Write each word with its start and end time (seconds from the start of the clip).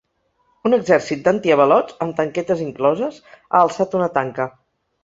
Un 0.69 0.77
exèrcit 0.77 1.21
d’antiavalots, 1.27 1.99
amb 2.07 2.17
tanquetes 2.23 2.65
incloses, 2.69 3.21
ha 3.39 3.65
alçat 3.69 3.99
una 4.03 4.15
tanca. 4.19 4.53